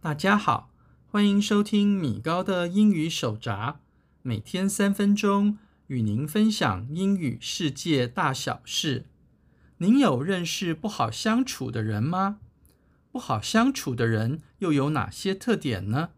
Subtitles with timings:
[0.00, 0.70] 大家好，
[1.06, 3.76] 欢迎收听米高的英语手札，
[4.22, 9.06] 每天三分钟，与您分享英语世界大小事。
[9.78, 12.40] 您有认识不好相处的人吗？
[13.12, 16.10] 不好相处的人又有哪些特点呢？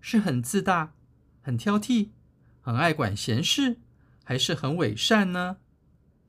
[0.00, 0.94] 是很自大、
[1.42, 2.08] 很挑剔、
[2.60, 3.78] 很爱管闲事，
[4.24, 5.58] 还是很伪善呢？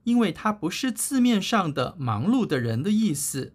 [0.05, 3.55] 因为它不是字面上的忙碌的人的意思，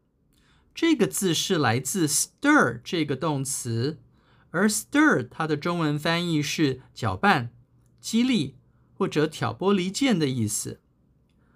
[0.74, 4.00] 这个字是来自 stir 这个动词，
[4.50, 7.52] 而 stir 它的中文翻译是搅拌、
[8.00, 8.56] 激励
[8.94, 10.80] 或者挑拨离间的意思。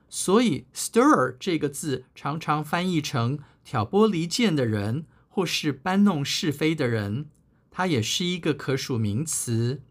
[0.09, 7.29] 所以 stir 这个字常常翻译成挑拨离间的人，或是搬弄是非的人。
[7.69, 9.81] 它也是一个可数名词。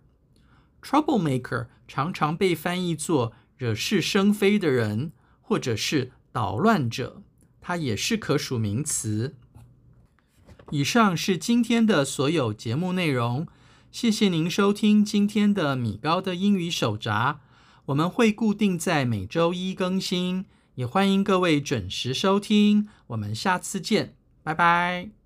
[0.82, 7.22] Troublemaker 常常被翻译作惹是生非的人，或者是捣乱者，
[7.60, 9.36] 它也是可数名词。
[10.70, 13.46] 以上是今天的所有节目内容，
[13.90, 17.40] 谢谢您收听今天的米高的英语手札。
[17.86, 20.46] 我们会固定在每周一更新，
[20.76, 22.88] 也欢迎各位准时收听。
[23.08, 25.21] 我们下次见，拜拜。